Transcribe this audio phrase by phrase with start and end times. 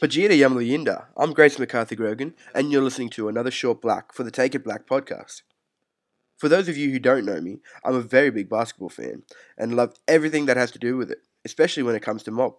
[0.00, 1.06] Pajita Yamluyinda.
[1.16, 4.62] I'm Grace McCarthy Grogan, and you're listening to another Short Black for the Take It
[4.62, 5.42] Black podcast.
[6.36, 9.24] For those of you who don't know me, I'm a very big basketball fan
[9.56, 12.54] and love everything that has to do with it, especially when it comes to mob.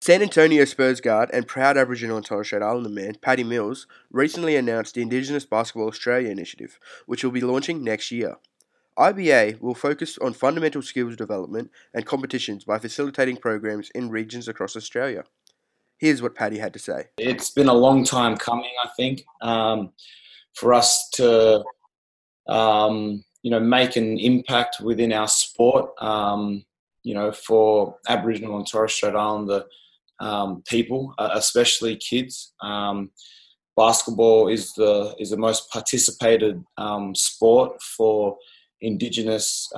[0.00, 4.54] San Antonio Spurs guard and proud Aboriginal and Torres Strait Islander man Patty Mills recently
[4.54, 8.36] announced the Indigenous Basketball Australia initiative, which will be launching next year.
[8.96, 14.76] IBA will focus on fundamental skills development and competitions by facilitating programs in regions across
[14.76, 15.24] Australia.
[16.04, 17.06] Here's what Patty had to say.
[17.16, 19.90] It's been a long time coming, I think, um,
[20.52, 21.64] for us to,
[22.46, 25.92] um, you know, make an impact within our sport.
[26.02, 26.66] Um,
[27.04, 29.64] you know, for Aboriginal and Torres Strait Islander
[30.20, 32.52] um, people, uh, especially kids.
[32.60, 33.10] Um,
[33.74, 38.36] basketball is the is the most participated um, sport for
[38.82, 39.72] Indigenous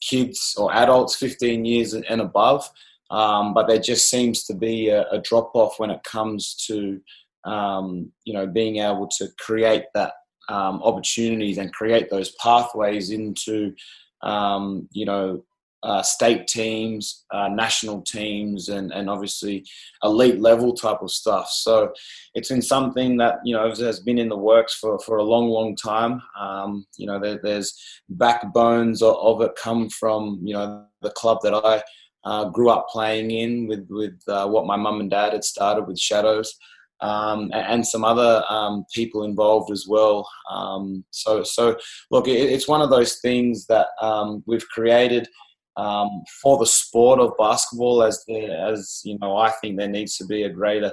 [0.00, 2.68] kids or adults, 15 years and above.
[3.12, 7.00] Um, but there just seems to be a, a drop off when it comes to
[7.44, 10.14] um, you know being able to create that
[10.48, 13.74] um, opportunities and create those pathways into
[14.22, 15.44] um, you know
[15.82, 19.64] uh, state teams, uh, national teams, and, and obviously
[20.04, 21.48] elite level type of stuff.
[21.50, 21.92] So
[22.34, 25.48] it's been something that you know has been in the works for, for a long,
[25.48, 26.22] long time.
[26.38, 27.76] Um, you know, there, there's
[28.08, 31.82] backbones of, of, it come from you know the club that I
[32.24, 35.86] uh, grew up playing in with with uh, what my mum and dad had started
[35.86, 36.54] with Shadows,
[37.00, 40.28] um, and some other um, people involved as well.
[40.50, 41.76] Um, so so
[42.10, 45.28] look, it, it's one of those things that um, we've created.
[45.74, 50.26] Um, for the sport of basketball, as as you know, I think there needs to
[50.26, 50.92] be a greater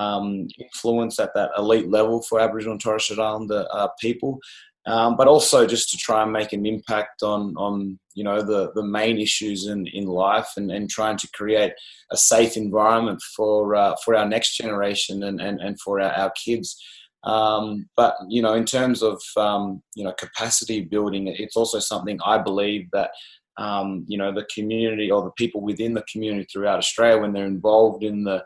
[0.00, 4.40] um, influence at that elite level for Aboriginal and Torres Strait Islander uh, people
[4.86, 8.72] um, but also just to try and make an impact on on you know the
[8.74, 11.72] the main issues in in life and, and trying to create
[12.12, 16.32] a safe environment for uh, for our next generation and and, and for our, our
[16.32, 16.80] kids.
[17.24, 22.18] Um, but you know, in terms of um, you know capacity building, it's also something
[22.24, 23.10] I believe that
[23.58, 27.46] um, you know the community or the people within the community throughout Australia, when they're
[27.46, 28.44] involved in the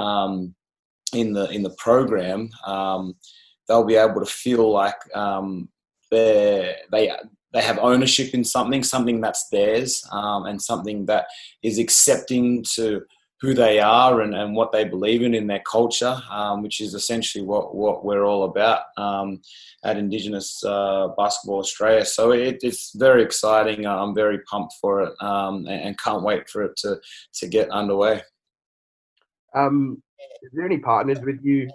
[0.00, 0.54] um,
[1.12, 3.14] in the in the program, um,
[3.66, 5.68] they'll be able to feel like um,
[6.10, 7.12] they they
[7.52, 11.26] they have ownership in something, something that's theirs, um, and something that
[11.62, 13.02] is accepting to
[13.40, 16.92] who they are and, and what they believe in in their culture, um, which is
[16.92, 19.40] essentially what, what we're all about um,
[19.82, 22.04] at Indigenous uh, Basketball Australia.
[22.04, 23.86] So it, it's very exciting.
[23.86, 27.00] I'm very pumped for it um, and, can't wait for it to,
[27.34, 28.20] to get underway.
[29.54, 30.02] Um,
[30.42, 31.70] is there any partners with you?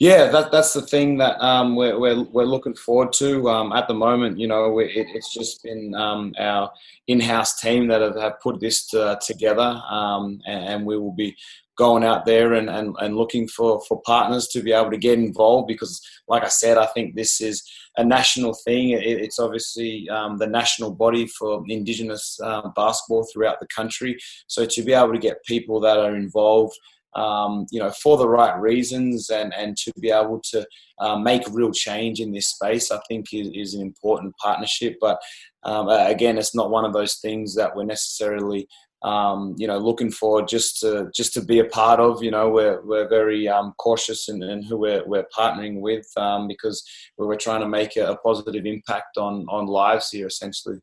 [0.00, 3.50] Yeah, that, that's the thing that um, we're, we're, we're looking forward to.
[3.50, 6.72] Um, at the moment, you know, it, it's just been um, our
[7.06, 11.36] in-house team that have, have put this to, together, um, and, and, we will be
[11.76, 15.18] going out there and, and, and looking for, for partners to be able to get
[15.18, 17.62] involved because, like I said, I think this is
[17.98, 18.90] a national thing.
[18.90, 24.16] It, it's obviously um, the national body for Indigenous uh, basketball throughout the country.
[24.46, 26.74] So to be able to get people that are involved–
[27.14, 30.66] um, you know, for the right reasons and, and to be able to
[31.00, 34.96] uh, make real change in this space, I think is, is an important partnership.
[35.00, 35.20] But
[35.64, 38.68] um, again, it's not one of those things that we're necessarily,
[39.02, 42.22] um, you know, looking for just to just to be a part of.
[42.22, 46.46] You know, we're we're very um, cautious in, in, who we're we're partnering with um,
[46.46, 46.84] because
[47.18, 50.78] we're trying to make a, a positive impact on on lives here, essentially.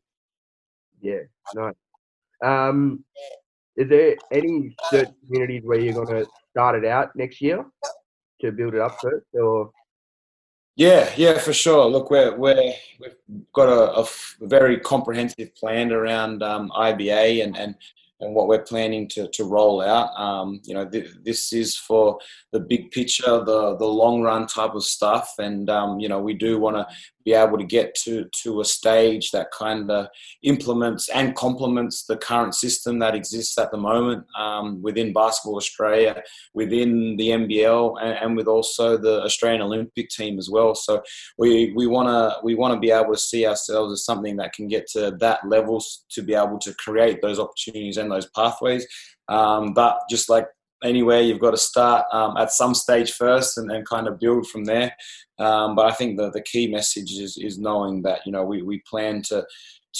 [1.00, 1.20] Yeah,
[1.54, 1.74] nice.
[2.44, 3.04] Um,
[3.78, 7.64] is there any certain communities where you're going to start it out next year
[8.40, 9.70] to build it up first, or?
[10.74, 11.86] Yeah, yeah, for sure.
[11.86, 14.06] Look, we're, we're we've got a, a
[14.40, 17.76] very comprehensive plan around um, IBA and, and
[18.20, 20.10] and what we're planning to, to roll out.
[20.18, 22.18] Um, you know, th- this is for
[22.52, 26.34] the big picture, the the long run type of stuff, and um, you know, we
[26.34, 26.86] do want to
[27.24, 30.06] be able to get to to a stage that kind of
[30.42, 36.22] implements and complements the current system that exists at the moment um, within Basketball Australia,
[36.54, 40.74] within the NBL, and, and, with also the Australian Olympic team as well.
[40.74, 41.02] So
[41.36, 44.54] we we want to we want to be able to see ourselves as something that
[44.54, 45.82] can get to that level
[46.14, 48.86] to be able to create those opportunities and those pathways.
[49.28, 50.46] Um, but just like
[50.82, 54.46] anywhere you've got to start um, at some stage first and, and kind of build
[54.46, 54.94] from there
[55.38, 58.62] um, but I think the, the key message is, is knowing that you know we,
[58.62, 59.44] we plan to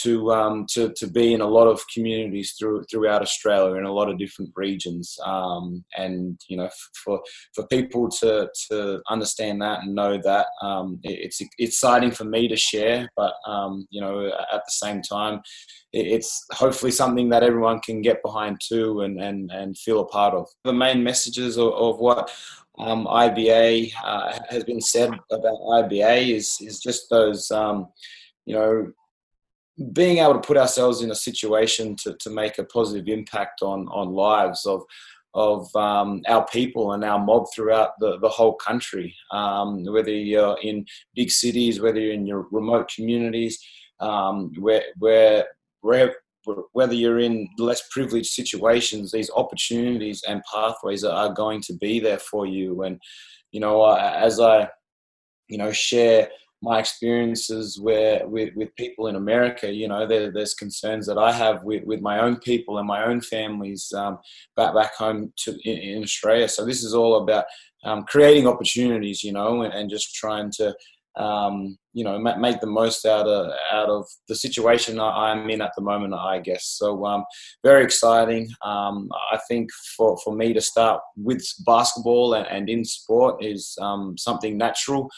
[0.02, 3.92] to um, to to be in a lot of communities through throughout Australia in a
[3.92, 6.68] lot of different regions, um, and you know
[7.04, 7.20] for
[7.54, 12.56] for people to to understand that and know that um, it's exciting for me to
[12.56, 15.40] share, but um, you know at the same time
[15.92, 20.34] it's hopefully something that everyone can get behind too and and and feel a part
[20.34, 20.46] of.
[20.64, 22.30] The main messages of, of what
[22.78, 27.88] um, IBA uh, has been said about IBA is is just those um,
[28.46, 28.92] you know
[29.92, 33.86] being able to put ourselves in a situation to, to make a positive impact on
[33.88, 34.82] on lives of
[35.34, 40.58] of um, our people and our mob throughout the, the whole country, um, whether you're
[40.62, 40.84] in
[41.14, 43.62] big cities, whether you're in your remote communities,
[44.00, 45.46] um, where, where,
[45.82, 46.14] where,
[46.72, 52.18] whether you're in less privileged situations, these opportunities and pathways are going to be there
[52.18, 52.82] for you.
[52.82, 52.98] And,
[53.52, 54.68] you know, as I,
[55.48, 60.54] you know, share my experiences where with, with people in America, you know, there, there's
[60.54, 64.18] concerns that I have with, with my own people and my own families um,
[64.56, 66.48] back back home to in, in, Australia.
[66.48, 67.44] So this is all about
[67.84, 70.74] um, creating opportunities, you know, and, and just trying to
[71.16, 75.60] um, you know ma- make the most out of out of the situation I'm in
[75.60, 76.64] at the moment, I guess.
[76.64, 77.24] So um,
[77.64, 78.48] very exciting.
[78.64, 83.76] Um, I think for, for me to start with basketball and, and in sport is
[83.80, 85.08] um, something natural.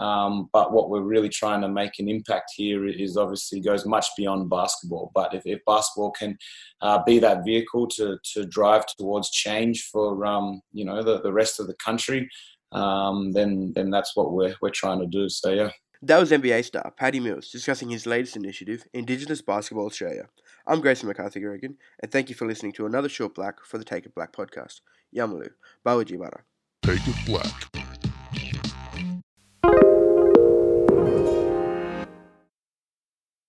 [0.00, 4.06] Um, but what we're really trying to make an impact here is obviously goes much
[4.16, 5.12] beyond basketball.
[5.14, 6.38] But if, if basketball can
[6.80, 11.32] uh, be that vehicle to, to drive towards change for um, you know the, the
[11.32, 12.30] rest of the country,
[12.72, 15.28] um, then then that's what we're we're trying to do.
[15.28, 15.70] So yeah.
[16.02, 20.28] That was NBA star Patty Mills discussing his latest initiative, Indigenous Basketball Australia.
[20.66, 23.84] I'm Grayson McCarthy Grogan, and thank you for listening to another Short Black for the
[23.84, 24.80] Take It Black podcast.
[25.14, 25.50] Yamalu,
[25.84, 26.40] Bawajibara.
[26.82, 27.79] Take It Black.